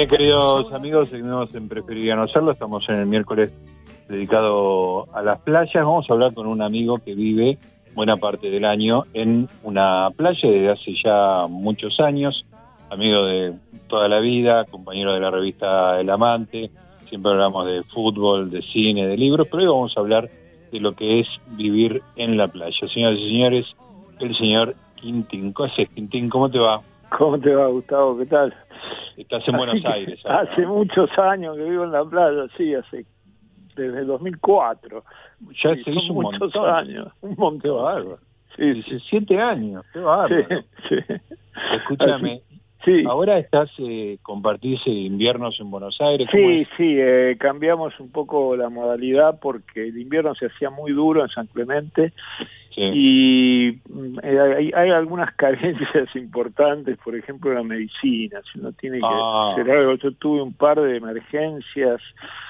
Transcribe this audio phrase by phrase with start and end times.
[0.00, 2.52] bien, queridos amigos, seguimos en Preferiría no hacerlo.
[2.52, 3.52] Estamos en el miércoles
[4.08, 5.84] dedicado a las playas.
[5.84, 7.58] Vamos a hablar con un amigo que vive
[7.94, 12.46] buena parte del año en una playa desde hace ya muchos años,
[12.88, 13.52] amigo de
[13.88, 16.70] toda la vida, compañero de la revista El Amante.
[17.10, 20.30] Siempre hablamos de fútbol, de cine, de libros, pero hoy vamos a hablar
[20.72, 22.88] de lo que es vivir en la playa.
[22.88, 23.66] Señoras y señores,
[24.18, 25.52] el señor Quintín.
[25.52, 26.30] ¿Cómo haces, Quintín?
[26.30, 26.80] ¿Cómo te va?
[27.18, 28.16] ¿Cómo te va, Gustavo?
[28.16, 28.54] ¿Qué tal?
[29.20, 30.20] Estás en Buenos Aires.
[30.24, 33.04] Hace muchos años que vivo en la playa, sí, hace
[33.76, 35.04] desde el 2004.
[35.62, 36.70] Ya Sí, se son hizo un muchos montón.
[36.70, 37.60] años, un montón.
[37.60, 38.18] Qué bárbaro.
[38.56, 40.46] Sí, sí, 17 años, qué bárbaro.
[40.88, 40.96] sí.
[41.76, 42.42] Escúchame,
[42.82, 46.26] Sí, ahora estás, eh, compartís inviernos en Buenos Aires.
[46.32, 50.92] ¿cómo sí, sí, eh, cambiamos un poco la modalidad porque el invierno se hacía muy
[50.92, 52.14] duro en San Clemente
[52.80, 52.90] Sí.
[52.94, 58.98] y mm, eh, hay, hay algunas carencias importantes, por ejemplo la medicina, si uno tiene
[58.98, 59.50] que Ah.
[59.52, 62.00] hacer algo, yo tuve un par de emergencias,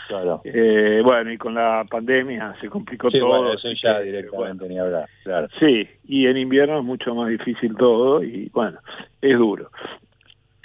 [0.06, 0.40] claro.
[0.44, 3.28] eh, bueno, y con la pandemia se complicó Sí, todo.
[3.28, 5.48] bueno, eso ya que, directamente bueno, ni hablar, claro.
[5.58, 8.78] sí, y en invierno es mucho más difícil todo y bueno,
[9.20, 9.70] es duro.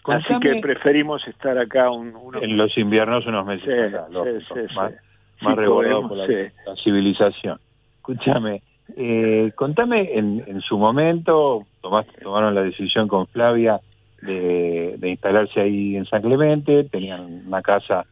[0.08, 4.14] Así que preferimos estar acá un, unos En los inviernos unos meses Sí, acá, sí,
[4.14, 5.46] lógico, sí, más, sí.
[5.46, 6.54] más por la, sí.
[6.68, 7.60] la civilización.
[7.98, 8.62] Escúchame,
[8.96, 13.80] eh, contame en, en su momento, tomaste, tomaron la decisión con Flavia
[14.22, 18.06] de, instalarse ahí en San Clemente, tenían una casa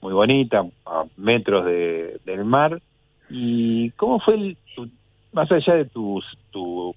[0.00, 2.80] muy bonita, a metros de- del mar,
[3.28, 4.88] y ¿cómo fue, el, tu-
[5.32, 6.94] más allá de tu, tu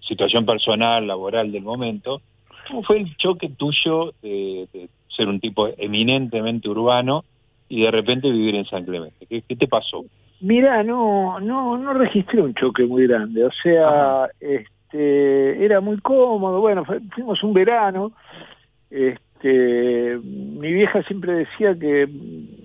[0.00, 2.20] situación personal, laboral del momento,
[2.68, 7.24] ¿cómo fue el choque tuyo de ser un tipo eminentemente urbano
[7.68, 9.26] y de repente vivir en San Clemente?
[9.26, 10.04] ¿Qué, qué te pasó?
[10.40, 13.44] Mira, no, no, no registré un choque muy grande.
[13.44, 14.28] O sea, Ajá.
[14.40, 16.60] este, era muy cómodo.
[16.60, 18.12] Bueno, fuimos un verano.
[18.90, 22.08] Este, mi vieja siempre decía que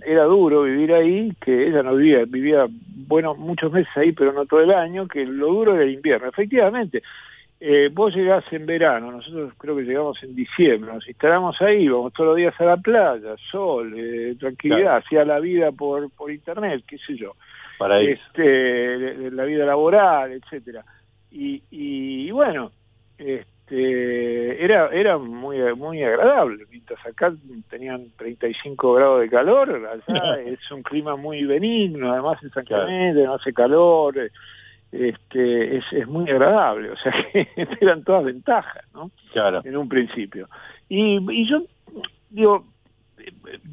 [0.06, 2.67] era duro vivir ahí, que ella no vivía, vivía,
[3.07, 6.28] bueno, muchos meses ahí, pero no todo el año, que lo duro era el invierno.
[6.28, 7.01] Efectivamente,
[7.63, 12.11] eh, vos llegás en verano, nosotros creo que llegamos en diciembre, nos instalamos ahí, íbamos
[12.11, 14.97] todos los días a la playa, sol, eh, tranquilidad, Claro.
[15.05, 17.33] hacía la vida por, por internet, qué sé yo
[17.77, 20.83] Para este, la vida laboral, etcétera.
[21.29, 22.72] Y, y, bueno,
[23.19, 26.66] este, era era muy muy agradable.
[26.72, 27.31] Mientras acá
[27.69, 32.85] tenían 35 grados de calor, allá es un clima muy benigno, además en San Claro.
[32.88, 34.31] Clemente no hace calor, eh,
[34.91, 37.47] este, es, es muy agradable, o sea que
[37.79, 39.12] eran todas ventajas, ¿no?
[39.34, 39.62] Claro.
[39.63, 40.47] en un principio.
[40.90, 41.62] Y, y yo
[42.29, 42.66] digo,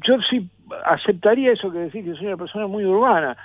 [0.05, 0.47] yo sí
[0.85, 3.35] aceptaría eso que decís que soy una persona muy urbana,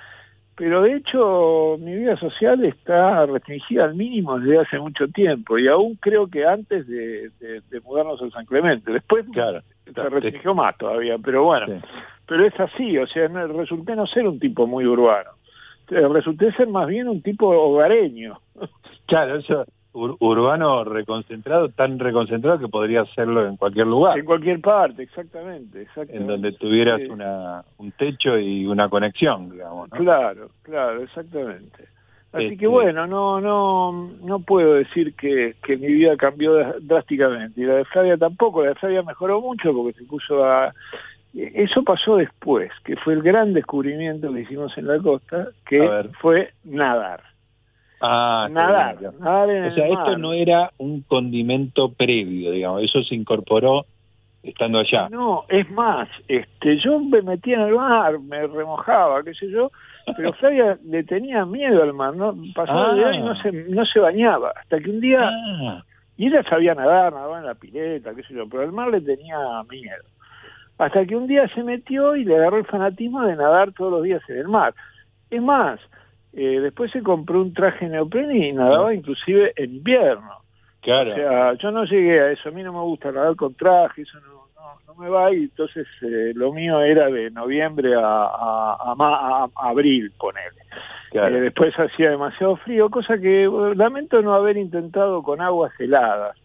[0.56, 5.66] pero de hecho mi vida social está restringida al mínimo desde hace mucho tiempo y
[5.66, 8.92] aún creo que antes de, de- de mudarnos a San Clemente.
[8.92, 9.62] Después Claro.
[9.92, 11.86] se restringió más todavía, pero bueno, Sí.
[12.26, 15.30] pero es así, o sea, resulté no ser un tipo muy urbano.
[15.94, 18.38] Eh, Resulté ser más bien un tipo hogareño.
[19.06, 24.60] Claro, eso, ur- urbano reconcentrado, tan reconcentrado que podría hacerlo en cualquier lugar, En cualquier
[24.62, 26.16] parte, exactamente, exactamente.
[26.16, 27.08] en donde tuvieras Sí.
[27.10, 29.90] una, un techo y una conexión, digamos.
[29.92, 29.98] ¿no?
[29.98, 31.84] Claro, claro, exactamente.
[32.32, 36.80] Así Este- que bueno, no no no puedo decir que, que mi vida cambió dr-
[36.80, 37.60] drásticamente.
[37.60, 40.72] Y la de Flavia tampoco, la de Flavia mejoró mucho porque se puso a...
[41.34, 45.80] Eso pasó después, que fue el gran descubrimiento que hicimos en la costa, que
[46.20, 47.22] fue nadar.
[48.00, 49.18] Ah, nadar, claro.
[49.18, 50.18] nadar en O sea, el esto mar.
[50.18, 53.84] no era un condimento previo, digamos, eso se incorporó
[54.42, 55.08] estando allá.
[55.08, 59.70] No, es más, este, yo me metía en el mar, me remojaba, qué sé yo,
[60.16, 63.08] pero Flavia le tenía miedo al mar, no pasaba el Ah.
[63.08, 65.82] verano y no se, no se bañaba, hasta que un día, Ah,
[66.16, 69.00] y ella sabía nadar, nadaba en la pileta, qué sé yo, pero al mar le
[69.00, 69.36] tenía
[69.70, 70.04] miedo.
[70.78, 74.02] Hasta que un día se metió y le agarró el fanatismo de nadar todos los
[74.02, 74.74] días en el mar.
[75.30, 75.80] Es más,
[76.32, 80.32] eh, después se compró un traje neopreno y nadaba inclusive en invierno.
[80.82, 81.12] claro.
[81.12, 84.02] O sea, yo no llegué a eso, a mí no me gusta nadar con traje,
[84.02, 88.00] eso no, no, no me va, y entonces eh, lo mío era de noviembre a,
[88.00, 90.60] a, a ma- a- a abril, ponele.
[91.12, 91.36] claro.
[91.36, 96.36] Eh, después hacía demasiado frío, cosa que lamento no haber intentado con aguas heladas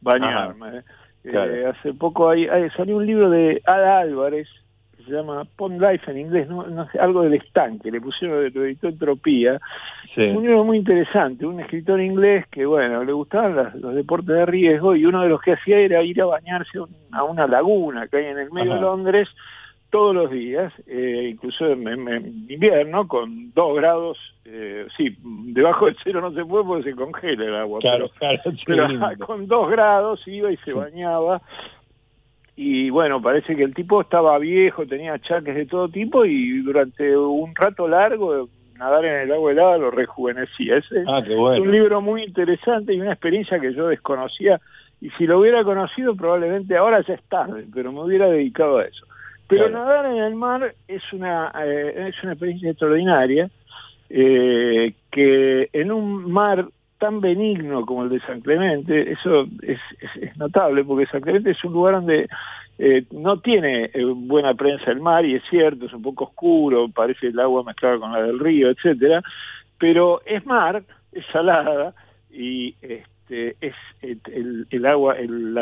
[0.00, 0.78] bañarme.
[0.78, 0.82] Eh,
[1.30, 1.70] claro.
[1.70, 4.48] hace poco hay, hay- salió un libro de Ada Álvarez,
[4.96, 8.50] que se llama Pond Life en inglés, no, no sé, algo del estanque, le pusieron,
[8.54, 9.60] lo editó Entropía,
[10.14, 10.22] sí.
[10.22, 14.46] un libro muy interesante, un escritor inglés que, bueno, le gustaban las- los deportes de
[14.46, 17.46] riesgo y uno de los que hacía era ir a bañarse a un- a una
[17.46, 18.80] laguna que hay en el medio Ajá.
[18.80, 19.28] de Londres
[19.90, 26.20] todos los días, eh, incluso en, invierno, con dos grados, eh, sí, debajo del cero
[26.20, 28.86] no se puede porque se congela el agua, Claro, pero, claro, sí, pero
[29.26, 31.40] con dos grados iba y se bañaba.
[32.58, 37.16] Y bueno, parece que el tipo estaba viejo, tenía achaques de todo tipo y durante
[37.16, 38.48] un rato largo
[38.78, 40.76] nadar en el agua helada lo rejuvenecía.
[41.06, 44.60] Ah, es un libro muy interesante y una experiencia que yo desconocía.
[45.00, 48.84] Y si lo hubiera conocido probablemente ahora ya es tarde, pero me hubiera dedicado a
[48.84, 49.06] eso.
[49.48, 53.48] Pero nadar en el mar es una, eh, es una experiencia extraordinaria
[54.08, 59.78] eh, que en un mar tan benigno como el de San Clemente, eso es,
[60.20, 62.28] es, notable, porque San Clemente es un lugar donde
[62.78, 66.88] eh, no tiene eh, buena prensa el mar, y es cierto, es un poco oscuro,
[66.88, 69.22] parece el agua mezclada con la del río, etcétera,
[69.78, 70.82] pero es mar,
[71.12, 71.94] es salada,
[72.30, 75.56] y este, es el, el agua, el,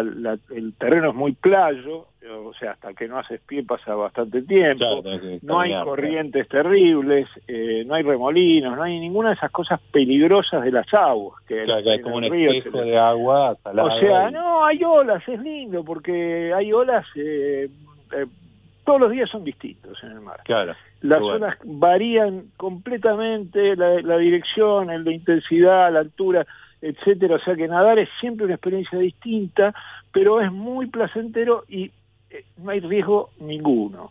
[0.50, 5.02] el terreno es muy playo, o sea, hasta que no haces pie pasa bastante tiempo,
[5.43, 10.64] no hay corrientes terribles, eh, no hay remolinos, no hay ninguna de esas cosas peligrosas
[10.64, 11.43] de las aguas.
[11.46, 11.66] Que,
[12.02, 17.06] como un espejo de agua O sea, no, hay olas, es lindo, porque hay olas,
[17.16, 17.69] eh,
[18.12, 18.26] eh,
[18.84, 20.40] todos los días son distintos en el mar.
[20.44, 20.75] Claro.
[21.02, 26.46] Las olas varían completamente, la, la dirección, la intensidad, la altura
[26.85, 29.75] etcétera, o sea que nadar es siempre una experiencia distinta,
[30.13, 31.91] pero es muy placentero y
[32.31, 34.11] eh, no hay riesgo ninguno.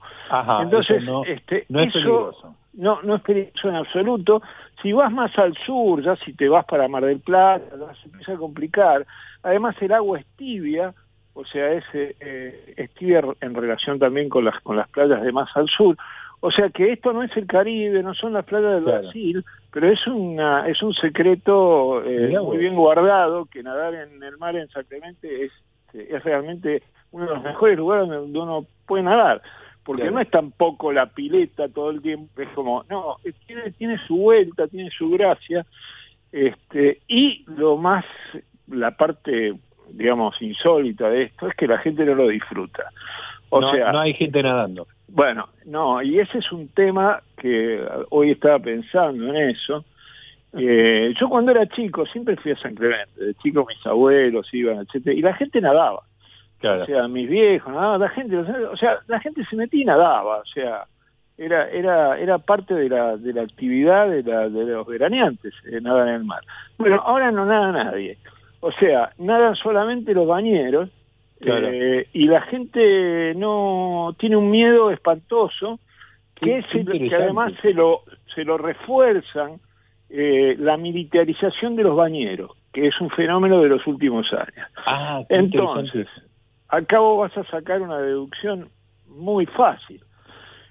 [0.59, 2.55] Entonces, no, este, no es peligroso.
[2.73, 4.41] No, no es peligroso en absoluto.
[4.81, 7.63] Si vas más al sur, ya si te vas para Mar del Plata,
[8.01, 9.05] se empieza a complicar.
[9.43, 10.95] Además, el agua es tibia,
[11.35, 15.31] o sea, es, eh, es tibia en relación también con las, con las playas de
[15.31, 15.95] más al sur.
[16.45, 19.89] O sea que esto no es el Caribe, no son las playas del Brasil, pero
[19.89, 24.67] es una es un secreto eh, muy bien guardado que nadar en el mar en
[24.67, 25.53] San Clemente es,
[25.93, 29.41] es realmente uno de los mejores lugares donde uno puede nadar,
[29.85, 33.15] porque no es tampoco la pileta todo el tiempo, es como, no,
[33.47, 35.65] tiene, tiene su vuelta, tiene su gracia,
[36.33, 38.03] este, y lo más,
[38.67, 39.53] la parte,
[39.91, 42.89] digamos, insólita de esto es que la gente no lo disfruta.
[43.55, 44.87] O no, sea, no hay gente nadando.
[45.07, 49.85] Bueno, no, y ese es un tema que hoy estaba pensando en eso.
[50.57, 54.79] Eh, yo cuando era chico siempre fui a San Clemente, de chico mis abuelos iban,
[54.79, 56.01] etcétera, y la gente nadaba.
[56.63, 60.37] O sea, mis viejos, nada, la gente, o sea, la gente se metía y nadaba,
[60.37, 60.85] o sea,
[61.37, 65.79] era era era parte de la de la actividad de, la, de los veraneantes, eh,
[65.79, 66.41] nadar en el mar.
[66.79, 68.17] Bueno, ahora no nada nadie.
[68.61, 70.89] O sea, nadan solamente los bañeros
[71.45, 75.79] eh, y la gente no tiene un miedo espantoso
[76.35, 78.01] que es que además se lo
[78.33, 79.59] se lo refuerzan
[80.09, 84.67] eh, la militarización de los bañeros, que es un fenómeno de los últimos años.
[84.85, 86.07] Ah, Entonces,
[86.67, 88.69] acá vos vas a sacar una deducción
[89.07, 90.01] muy fácil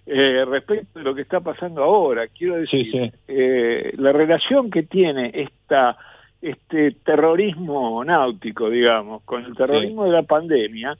[0.07, 2.27] eh, respecto de lo que está pasando ahora.
[2.29, 5.97] Quiero decir, Eh, la relación que tiene esta
[6.43, 10.97] este terrorismo náutico, digamos, con el terrorismo de la pandemia,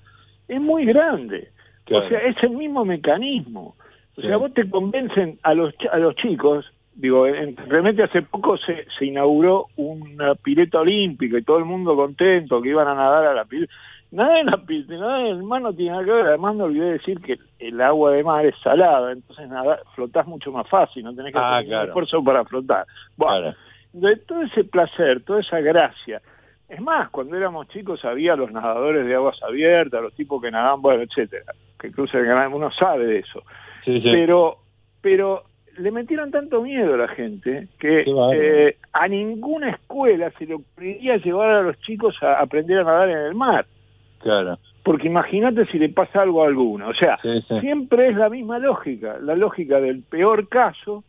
[0.49, 1.49] es muy grande.
[1.91, 3.75] O sea, es el mismo mecanismo.
[4.17, 8.87] O sea, vos te convencen a los a los chicos, digo, realmente hace poco se,
[8.99, 13.35] se inauguró una pileta olímpica y todo el mundo contento que iban a nadar a
[13.35, 13.73] la pileta
[14.13, 14.61] Nada en la
[14.99, 16.27] nada en el mar no tiene nada que ver.
[16.27, 20.53] Además, no olvidé decir que el agua de mar es salada, entonces nada, flotás mucho
[20.53, 22.87] más fácil, no tenés que ah, hacer esfuerzo para flotar.
[23.17, 23.55] Bueno,
[23.93, 26.21] de todo ese placer, toda esa gracia.
[26.69, 30.81] Es más, cuando éramos chicos había los nadadores de aguas abiertas, los tipos que nadaban,
[30.81, 33.43] bueno, etcétera, que cruzan el canal, uno sabe de eso.
[33.85, 34.59] Pero,
[35.01, 35.45] pero
[35.79, 41.17] le metieron tanto miedo a la gente que eh, a ninguna escuela se le ocurriría
[41.17, 43.67] llevar a los chicos a aprender a nadar en el mar.
[44.21, 44.59] Claro.
[44.85, 46.89] Porque imagínate si le pasa algo a alguno.
[46.89, 47.19] O sea,
[47.61, 51.05] siempre es la misma lógica, la lógica del peor caso,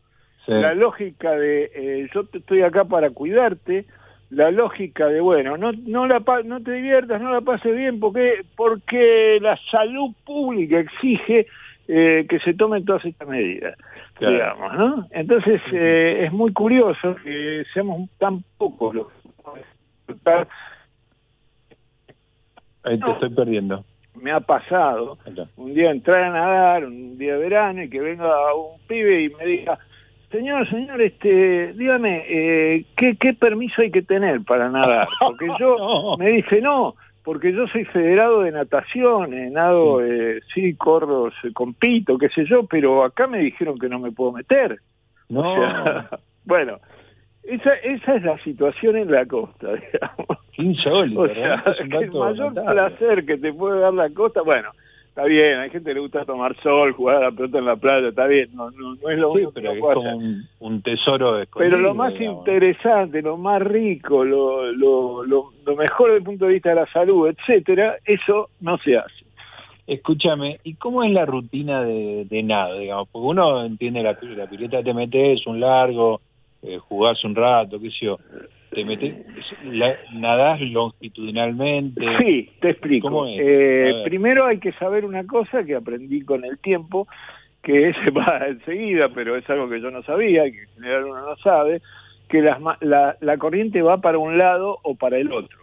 [0.47, 3.85] la lógica de eh, yo te estoy acá para cuidarte,
[4.29, 8.41] la lógica de bueno, no no la no te diviertas, no la pases bien porque
[8.55, 11.47] porque la salud pública exige
[11.87, 13.77] eh, que se tomen todas estas medidas,
[14.19, 15.07] digamos, ¿no?
[15.11, 19.07] Entonces eh, es muy curioso que seamos tan pocos los
[20.07, 20.13] que
[22.85, 23.85] Ahí te estoy perdiendo.
[24.15, 25.17] Me ha pasado.
[25.55, 29.29] Un día entrar a nadar, un día de verano, y que venga un pibe y
[29.29, 29.79] me diga,
[30.33, 35.07] señor, señor, este, dígame, eh, ¿qué, ¿qué permiso hay que tener para nadar?
[35.19, 40.73] Porque yo, me dice, no, porque yo soy federado de natación, eh, nado, eh, sí,
[40.75, 44.79] corro, compito, qué sé yo, pero acá me dijeron que no me puedo meter.
[45.29, 45.43] No.
[46.45, 46.79] bueno,
[47.43, 50.39] esa, esa es la situación en la costa, digamos.
[50.57, 54.71] Insólito, o sea, el mayor placer que te puede dar la costa, bueno,
[55.13, 57.75] está bien, hay gente que le gusta tomar sol, jugar a la pelota en la
[57.75, 60.17] playa, está bien, no, no, no es lo único pero es como
[60.59, 66.17] un, tesoro Pero lo más interesante, lo más rico, lo, lo, lo, lo mejor desde
[66.17, 69.23] el punto de vista de la salud, etcétera, eso no se hace.
[69.85, 73.07] Escúchame, ¿y cómo es la rutina de, de nado, digamos?
[73.11, 76.21] Porque uno entiende la, la pileta, te metes un largo,
[76.63, 78.17] eh, jugás un rato, qué sé yo.
[78.73, 79.15] Te metes,
[79.65, 82.01] la, nadás longitudinalmente.
[82.19, 83.27] Sí, te explico.
[83.27, 87.07] Eh, primero hay que saber una cosa que aprendí con el tiempo,
[87.61, 91.25] que se va enseguida, pero es algo que yo no sabía, que en general uno
[91.25, 91.81] no sabe,
[92.27, 95.59] que las, la, la corriente va para un lado o para el otro.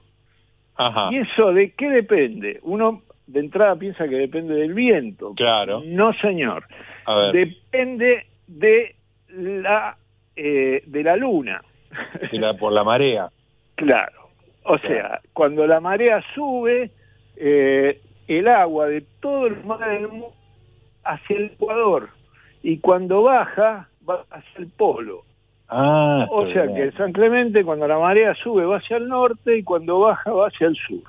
[0.77, 1.11] Ajá.
[1.13, 2.61] ¿Y eso de qué depende?
[2.63, 5.35] Uno de entrada piensa que depende del viento.
[5.35, 5.83] Claro.
[5.85, 6.65] No, señor.
[7.33, 8.95] Depende de
[9.29, 9.97] la
[10.37, 11.61] eh, de la luna.
[12.33, 13.31] La, por la marea.
[13.77, 14.29] Claro.
[14.65, 16.91] O sea, cuando la marea sube,
[17.37, 20.35] eh, el agua de todo el mar del mundo
[21.03, 22.11] hacia el Ecuador
[22.63, 25.23] y cuando baja va hacia el polo.
[25.69, 29.63] Ah, o sea que San Clemente cuando la marea sube va hacia el norte y
[29.63, 31.03] cuando baja va hacia el sur.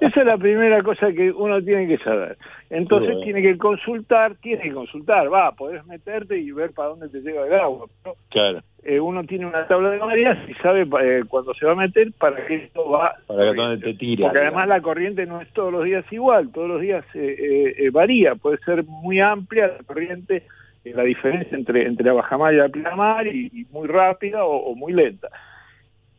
[0.00, 2.36] Esa es la primera cosa que uno tiene que saber.
[2.70, 7.20] Entonces tiene que consultar, tiene que consultar, va, podés meterte y ver para dónde te
[7.20, 7.86] llega el agua.
[8.30, 8.60] claro.
[8.82, 12.12] Eh, uno tiene una tabla de mareas y sabe eh, cuando se va a meter
[12.18, 13.14] para qué esto va.
[13.26, 14.26] Para dónde te tira.
[14.26, 18.34] Porque además la corriente no es todos los días igual, todos los días eh, varía,
[18.36, 20.44] puede ser muy amplia la corriente,
[20.84, 24.92] la diferencia entre, entre la bajamar y la pleamar y, y muy rápida o muy
[24.92, 25.28] lenta.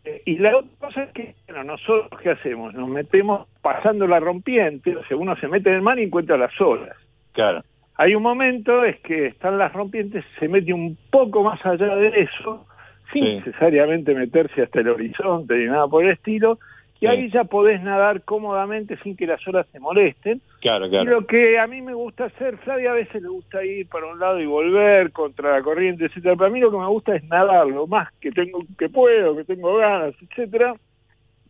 [0.03, 2.73] Eh, y la otra cosa es que, bueno, nosotros qué hacemos?
[2.73, 6.37] Nos metemos pasando la rompiente, o sea, uno se mete en el mar y encuentra
[6.37, 6.95] las olas.
[7.33, 7.61] Claro.
[7.95, 12.21] Hay un momento es que están las rompientes, se mete un poco más allá de
[12.21, 12.65] eso,
[13.11, 16.57] sin necesariamente meterse hasta el horizonte ni nada por el estilo,
[17.01, 20.39] y ahí ya podés nadar cómodamente sin que las olas te molesten.
[20.61, 21.03] Claro, claro.
[21.03, 24.05] Y lo que a mí me gusta hacer, Flavia a veces le gusta ir para
[24.05, 26.35] un lado y volver contra la corriente, etcétera.
[26.35, 29.43] Para mí lo que me gusta es nadar lo más que tengo, que puedo, que
[29.45, 30.75] tengo ganas, etcétera,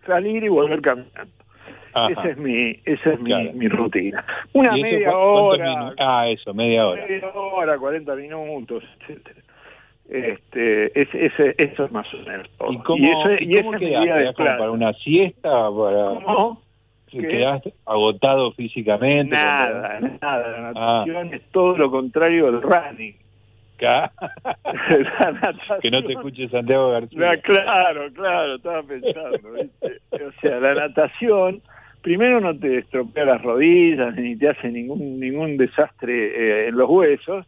[0.05, 1.40] salir y volver caminando.
[2.09, 4.23] Esa es mi, esa es mi, mi, rutina.
[4.53, 5.93] Una media hora.
[5.99, 7.05] Ah, eso, media hora.
[7.05, 9.41] Media hora, 40 minutos, etcétera.
[10.09, 13.05] Este, ese, eso es más o menos ¿Y cómo,
[13.39, 13.71] y cómo
[14.35, 15.49] para una siesta?
[15.49, 16.25] Para...
[16.25, 16.61] ¿Cómo?
[17.09, 19.35] ¿Quedaste agotado físicamente?
[19.35, 20.47] Nada, nada.
[20.47, 21.05] La ah.
[21.05, 23.15] natación es todo lo contrario del running.
[25.81, 27.31] que no te escuche Santiago García.
[27.41, 29.49] claro, claro, estaba pensando.
[30.11, 31.61] o sea, la natación
[32.01, 36.89] primero no te estropea las rodillas ni te hace ningún ningún desastre eh, en los
[36.89, 37.45] huesos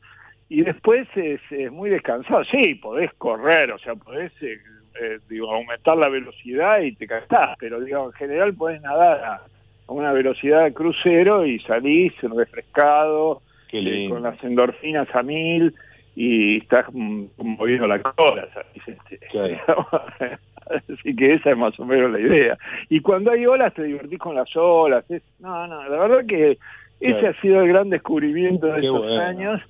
[0.50, 1.42] y después es,
[1.72, 2.44] muy descansado.
[2.46, 4.60] Sí, podés correr, o sea, podés eh,
[5.02, 9.42] eh, digo, aumentar la velocidad y te castás, pero digo, en general podés nadar a,
[9.88, 13.42] una velocidad de crucero y salís refrescado,
[13.72, 15.74] eh, con las endorfinas a mil
[16.16, 18.48] y estás moviendo la cola,
[20.94, 22.58] Así que esa es más o menos la idea.
[22.90, 25.10] Y cuando hay olas te divertís con las olas.
[25.10, 26.58] Es, no, no, la verdad que
[27.00, 29.62] ese ha sido el gran descubrimiento de estos años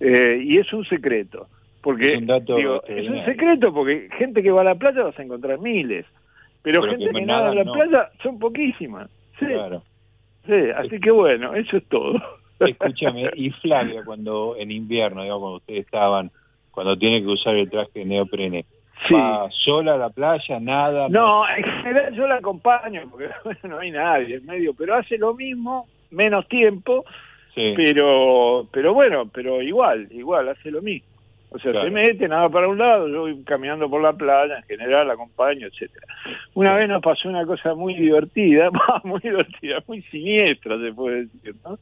[0.00, 1.46] eh, y es un secreto.
[1.82, 2.26] Porque, es un,
[2.56, 6.04] digo, es un secreto porque gente que va a la playa vas a encontrar miles,
[6.62, 9.08] pero, gente que, nada en la playa son poquísimas.
[9.38, 9.46] Sí.
[9.46, 9.82] Claro.
[10.44, 12.20] Sí, así que bueno, eso es todo.
[12.58, 16.30] Escúchame, y Flavia, cuando en invierno, digamos, cuando ustedes estaban,
[16.70, 18.64] cuando tiene que usar el traje de neoprene,
[19.06, 19.14] Sí.
[19.14, 21.08] ¿Va sola a la playa, nada?
[21.08, 23.28] No, en general yo la acompaño, porque
[23.68, 27.04] no hay nadie en medio, pero hace lo mismo menos tiempo,
[27.54, 31.08] pero pero bueno, pero igual, igual, hace lo mismo.
[31.50, 34.62] O sea, se mete, nada para un lado, yo voy caminando por la playa, en
[34.64, 36.06] general acompaño, etcétera.
[36.52, 38.68] Una vez nos pasó una cosa muy divertida,
[39.04, 41.78] muy divertida, muy siniestra se puede decir, ¿no?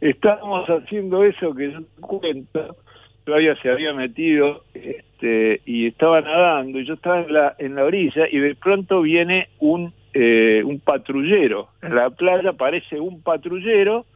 [0.00, 2.76] Estábamos haciendo eso que yo te cuento,
[3.24, 7.84] todavía se había metido este, y estaba nadando, y yo estaba en la, en la
[7.84, 11.68] orilla, y de pronto viene un eh, un patrullero.
[11.82, 14.06] En la playa aparece un patrullero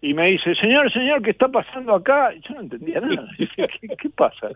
[0.00, 2.32] y me dice, señor, señor, ¿qué está pasando acá?
[2.34, 3.28] yo no entendía nada.
[3.98, 4.50] ¿Qué, pasa?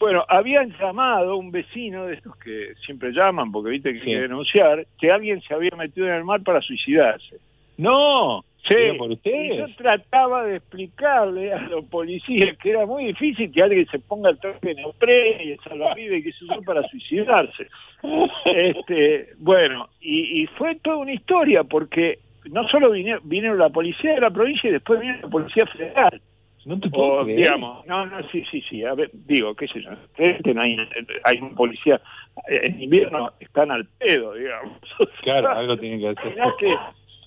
[0.00, 4.86] Bueno, habían llamado un vecino de estos que siempre llaman porque viste que quiere denunciar,
[4.98, 7.36] que alguien se había metido en el mar para suicidarse.
[7.76, 13.52] No, Sí, por y yo trataba de explicarle a los policías que era muy difícil
[13.52, 16.82] que alguien se ponga el traje de neopreno y el salvavidas que se usó para
[16.88, 17.68] suicidarse.
[18.46, 24.30] este, bueno, y, fue toda una historia porque no solo vinieron, la policía de la
[24.30, 26.20] provincia y después vino la policía federal.
[26.64, 29.90] No te puedo digamos, no, no, sí, sí, sí, a ver, digo, qué sé yo,
[29.90, 30.76] no hay,
[31.24, 32.00] hay un policía,
[32.46, 34.78] en invierno están al pedo, digamos.
[35.20, 36.34] Claro, algo tiene que hacer.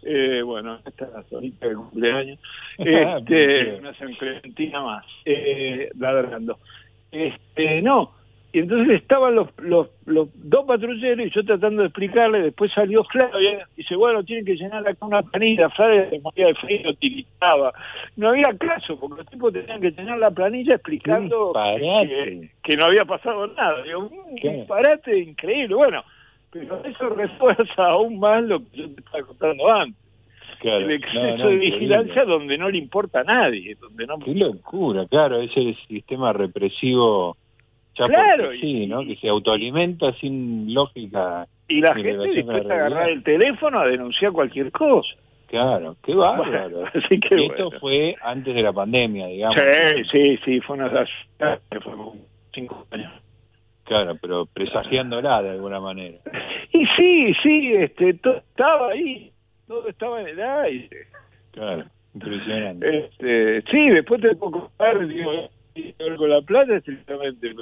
[0.10, 2.40] Eh, bueno, esta es la solita de cumpleaños.
[2.78, 6.60] Este, una Clementina más, eh, ladrando.
[7.12, 8.14] Este, no,
[8.54, 13.04] y entonces estaban los, los, los dos patrulleros y yo tratando de explicarle, después salió
[13.04, 16.90] Flavia y dice, bueno, tienen que llenar acá una planilla, Flavia de moría de frío
[16.92, 17.74] utilizaba.
[18.16, 22.86] No había caso, porque los tipos tenían que llenar la planilla explicando que, que, no
[22.86, 23.84] había pasado nada.
[23.84, 25.76] Digo, un disparate increíble.
[25.76, 26.04] Bueno,
[26.52, 30.02] pero eso refuerza aún más lo que yo te estaba contando antes.
[30.64, 33.76] el exceso de vigilancia donde no le importa a nadie.
[33.76, 34.20] Donde no...
[34.20, 37.36] Qué locura, claro, ese sistema represivo
[38.06, 39.04] claro, sí, ¿no?
[39.04, 41.48] Que se autoalimenta sin lógica.
[41.68, 45.16] Y la gente dispuesta a agarrar el teléfono a denunciar cualquier cosa.
[45.48, 46.86] Claro, qué bárbaro.
[46.94, 49.56] así que esto fue antes de la pandemia, digamos.
[49.56, 51.94] Sí, sí, sí, fue una fue
[52.54, 53.12] cinco años.
[53.88, 56.18] Claro, pero presagiándola de alguna manera.
[56.70, 59.32] Y sí, sí, este, todo estaba ahí,
[59.68, 61.08] todo estaba en el aire.
[61.52, 63.06] Claro, impresionante.
[63.06, 65.50] Este, sí, después te puedo contar, digo,
[66.18, 67.56] con la plata estrictamente,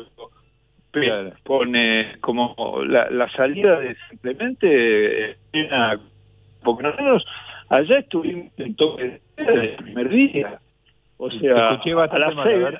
[0.92, 6.00] pero pone como la, la salida de simplemente era,
[6.64, 7.26] porque nosotros
[7.70, 10.60] allá estuvimos en toque el primer día,
[11.18, 12.80] o sea, a las seis.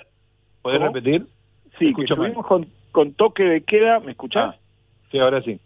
[0.64, 1.28] ¿Puedes repetir?
[1.78, 4.56] Sí, estuvimos con, con, toque de queda, ¿me escuchás?
[4.56, 4.60] Ah,
[5.12, 5.60] sí, ahora sí.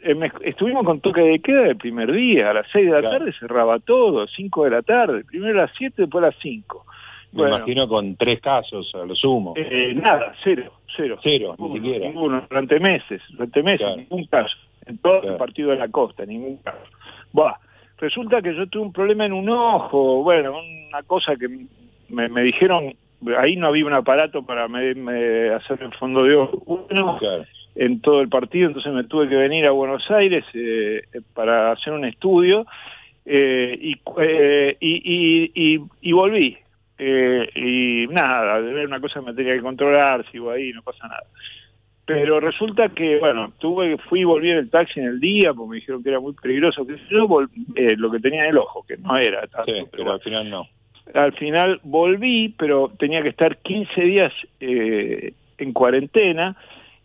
[0.00, 3.32] Eh, estuvimos con toque de queda el primer día, a las 6 de la tarde
[3.38, 6.84] cerraba todo, 5 de la tarde, primero a las 7, después a las 5.
[7.32, 9.52] Me imagino con tres casos a lo sumo.
[9.56, 11.18] Eh, nada, cero, cero.
[11.22, 12.06] Cero, ni siquiera.
[12.06, 14.56] Ninguno, durante meses, durante meses, ningún caso.
[14.86, 16.78] En todo el partido de la costa, ningún caso.
[17.32, 17.56] Buah,
[17.98, 20.54] resulta que yo tuve un problema en un ojo, bueno,
[20.88, 21.48] una cosa que
[22.08, 22.94] me, me dijeron,
[23.38, 26.86] ahí no había un aparato para me, hacer el fondo de ojo
[27.74, 31.02] en todo el partido, entonces me tuve que venir a Buenos Aires eh,
[31.34, 32.66] para hacer un estudio
[33.24, 36.56] eh, y, eh, y, y, y volví
[36.98, 41.06] eh, y nada, de ver una cosa me tenía que controlar, sigo ahí, no pasa
[41.08, 41.24] nada.
[42.06, 45.70] Pero resulta que, bueno, tuve, fui y volví en el taxi en el día, porque
[45.70, 47.26] me dijeron que era muy peligroso, que yo
[47.74, 49.72] eh, lo que tenía en el ojo, que no era tanto.
[49.90, 50.68] pero, al final no.
[51.14, 56.56] Al final volví, pero tenía que estar 15 días eh, en cuarentena,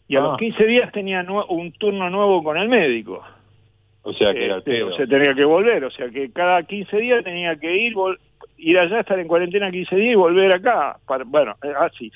[0.08, 0.66] y a los 15 ah.
[0.66, 3.24] días tenía un turno nuevo con el médico.
[4.04, 6.64] O sea que era el este, O sea, tenía que volver, o sea que cada
[6.64, 7.94] 15 días tenía que ir,
[8.58, 10.98] ir allá, estar en cuarentena 15 días y volver acá.
[11.08, 12.12] Para, bueno, eh, así.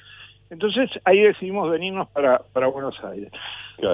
[0.50, 3.32] Entonces ahí decidimos venirnos para, para Buenos Aires.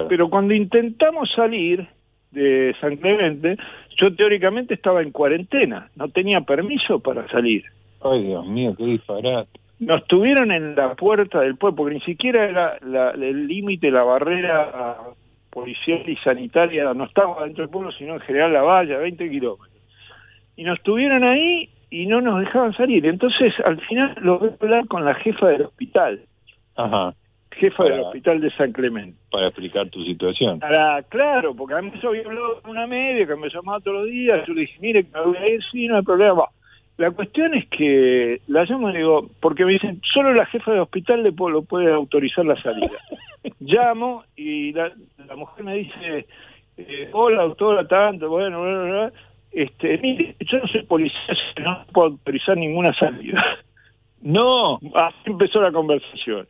[0.08, 1.86] Pero cuando intentamos salir
[2.30, 3.56] de San Clemente,
[3.96, 7.64] yo teóricamente estaba en cuarentena, no tenía permiso para salir.
[8.04, 9.60] Ay, Dios mío, qué disparate.
[9.78, 14.04] Nos tuvieron en la puerta del pueblo, porque ni siquiera era la, el límite, la
[14.04, 14.96] barrera
[15.50, 19.82] policial y sanitaria, no estaba dentro del pueblo, sino en general la valla, 20 kilómetros.
[20.56, 23.04] Y nos tuvieron ahí y no nos dejaban salir.
[23.06, 26.22] Entonces, al final lo voy a hablar con la jefa del hospital.
[26.76, 27.14] Ajá.
[27.50, 29.18] Jefa del hospital de San Clemente.
[29.30, 30.58] Para explicar tu situación.
[30.58, 33.98] Para, claro, porque a mí yo había hablado con una media que me llamaba todos
[33.98, 34.46] los días.
[34.46, 36.44] Yo le dije, mire, que me voy a ir, sí, no hay problema.
[36.98, 40.80] La cuestión es que la llamo y digo, porque me dicen, solo la jefa del
[40.80, 42.98] hospital le lo puede autorizar la salida.
[43.60, 44.92] Llamo y la,
[45.26, 46.26] la mujer me dice,
[46.76, 49.12] eh, hola doctora, tanto, bueno, bueno, bueno
[49.52, 51.18] este, mire, yo no soy policía,
[51.62, 53.42] no puedo autorizar ninguna salida.
[54.24, 56.46] No, así empezó la conversación.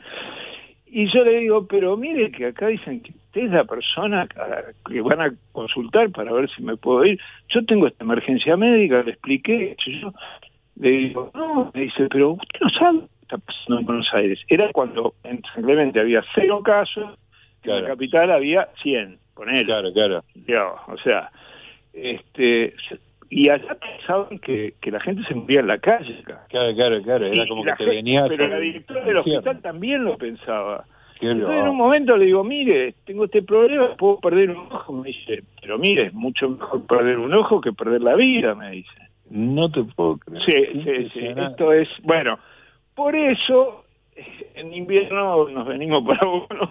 [0.85, 4.29] Y yo le digo, pero mire que acá dicen que usted es la persona
[4.87, 7.19] que van a consultar para ver si me puedo ir.
[7.49, 9.75] Yo tengo esta emergencia médica, le expliqué.
[9.87, 10.13] Yo
[10.77, 14.39] le digo, no, me dice, pero usted no sabe qué está pasando en Buenos Aires.
[14.49, 15.15] Era cuando
[15.55, 17.19] simplemente había cero casos,
[17.63, 19.65] en la capital había 100, con él.
[19.65, 20.23] Claro, claro.
[20.89, 21.31] o sea,
[21.95, 22.75] este
[23.31, 26.23] y allá pensaban que, que la gente se moría en la calle.
[26.23, 28.27] Claro, claro, claro, era como que te venía...
[28.29, 30.85] Pero la directora del hospital también lo pensaba.
[31.31, 34.93] Entonces en un momento le digo, mire, tengo este problema, puedo perder un ojo.
[34.93, 38.73] Me dice, pero mire, es mucho mejor perder un ojo que perder la vida, me
[38.73, 38.91] dice.
[39.31, 40.43] No te puedo creer.
[40.45, 41.27] Sí, sí, sí.
[41.27, 42.39] Esto es, bueno,
[42.95, 43.85] por eso
[44.55, 46.71] en invierno nos venimos para Buenos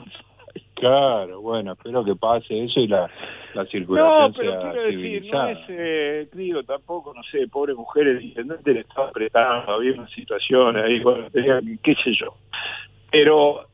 [0.74, 3.08] Claro, bueno, espero que pase eso y la,
[3.54, 8.08] la circulación no, pero quiero decir, no es, eh, digo, tampoco, no sé, pobre mujer,
[8.08, 12.34] el intendente le estaba apretando, había una situación ahí, bueno, qué sé yo.
[13.12, 13.68] Pero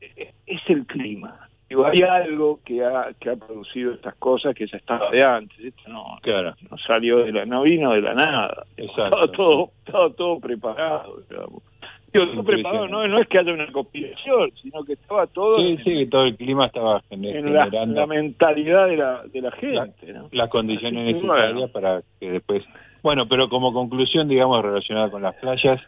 [0.00, 1.48] es el clima.
[1.68, 5.58] Digo, hay algo que ha, que ha producido estas cosas que ya estaba de antes.
[5.58, 6.54] Esto no, claro.
[6.70, 8.64] no salió de la, no vino de la nada.
[8.76, 9.04] Exacto.
[9.04, 11.62] Estaba todo, estaba todo preparado, digamos.
[12.10, 15.58] Digo, preparado, no, no es que haya una conspiración, sino que estaba todo...
[15.58, 17.82] Sí, sí, todo el clima estaba generando...
[17.82, 20.28] En la, mentalidad de la, de la gente, ¿no?
[20.32, 22.64] Las condiciones necesarias para que después...
[23.02, 25.82] Bueno, pero como conclusión, digamos, relacionada con las playas,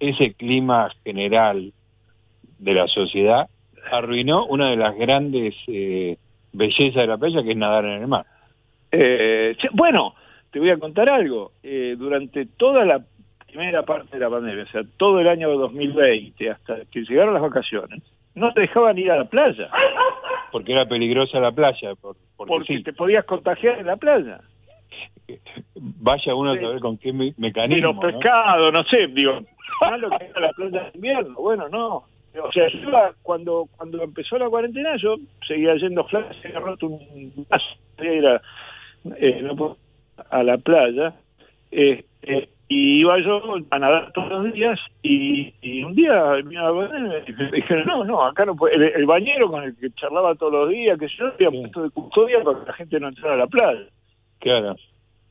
[0.00, 1.72] ese clima general
[2.60, 3.48] de la sociedad
[3.90, 6.16] arruinó una de las grandes eh,
[6.52, 8.26] bellezas de la playa, que es nadar en el mar.
[8.92, 10.14] Eh, bueno,
[10.50, 11.52] te voy a contar algo.
[11.62, 13.02] Eh, durante toda la
[13.46, 17.42] primera parte de la pandemia, o sea, todo el año 2020, hasta que llegaron las
[17.42, 18.02] vacaciones,
[18.34, 19.70] no te dejaban ir a la playa.
[20.52, 21.94] Porque era peligrosa la playa.
[21.96, 24.40] Por, porque, te podías contagiar en la playa.
[25.74, 28.00] Vaya uno a saber con qué mecanismo.
[28.00, 29.40] Pero pescado, no, sé, digo,
[29.98, 31.34] lo que era la playa de invierno.
[31.34, 32.04] Bueno, no.
[32.42, 32.90] O sea, yo
[33.22, 35.16] cuando cuando empezó la cuarentena, yo
[35.46, 38.24] seguía yendo clases, he roto un vaso, ir
[39.16, 39.76] eh, no
[40.30, 41.14] a la playa.
[41.72, 47.84] Eh, eh, y iba yo a nadar todos los días y, un día me dijeron,
[47.84, 51.08] no, no, acá no puede, el, bañero con el que charlaba todos los días, que
[51.08, 53.86] yo había puesto de custodia para que la gente no entrara a la playa.
[54.38, 54.76] Claro.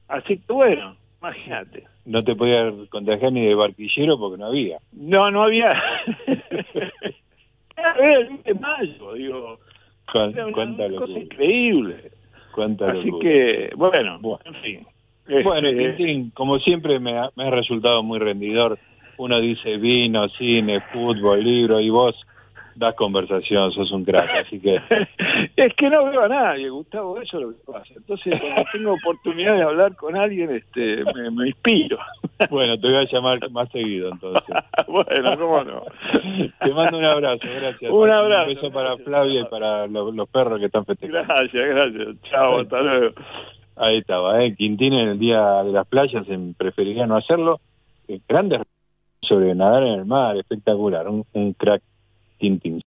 [0.10, 1.86] Así que bueno, imagínate.
[2.06, 4.80] No te podía contagiar ni de barquillero porque no había.
[4.92, 5.70] No, no había.
[6.74, 9.60] Era el de mayo, digo.
[10.12, 12.12] Cuánta una cosa increíble.
[12.54, 14.88] Cuánta Así que, bueno, en fin.
[15.44, 18.80] Bueno, este, como siempre me ha, me ha resultado muy rendidor.
[19.18, 22.16] Uno dice vino, cine, fútbol, libro y vos
[22.80, 24.76] das conversación, sos un crack, así que...
[25.56, 27.94] es que no veo a nadie, Gustavo, eso es lo que pasa.
[27.96, 32.00] Entonces, cuando tengo oportunidad de hablar con alguien, este me, inspiro.
[32.50, 34.56] bueno, te voy a llamar más seguido, entonces.
[34.88, 35.84] bueno, cómo no.
[36.64, 37.92] te mando un abrazo, gracias.
[37.92, 38.50] Un abrazo.
[38.50, 41.34] Un beso para Flavia y para los, perros que están festejando.
[41.34, 42.22] Gracias, gracias.
[42.30, 43.16] Chao, hasta luego.
[43.76, 44.56] Ahí estaba, ¿eh?
[44.56, 46.26] Quintín en el día de las playas
[46.58, 47.60] preferiría no hacerlo.
[48.08, 48.62] Eh, grandes
[49.22, 51.82] sobre nadar en el mar, espectacular, un, un crack
[52.40, 52.78] Tintín.